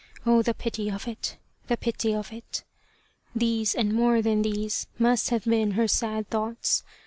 Oh! 0.25 0.41
the 0.41 0.55
pity 0.55 0.89
of 0.89 1.07
it 1.07 1.37
the 1.67 1.77
pity 1.77 2.15
of 2.15 2.33
it! 2.33 2.63
These, 3.35 3.75
and 3.75 3.93
more 3.93 4.23
than 4.23 4.41
these, 4.41 4.87
must 4.97 5.29
have 5.29 5.43
been 5.45 5.73
her 5.73 5.87
sad 5.87 6.27
thoughts. 6.31 6.83